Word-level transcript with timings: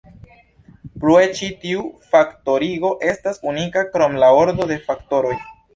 Plue 1.03 1.27
ĉi 1.41 1.49
tiu 1.65 1.85
faktorigo 2.15 2.93
estas 3.13 3.41
unika 3.53 3.87
krom 3.95 4.21
la 4.27 4.35
ordo 4.43 4.71
de 4.75 4.85
faktoroj. 4.91 5.41